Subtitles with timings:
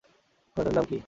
[0.57, 0.97] ঘোড়াটার নাম কী?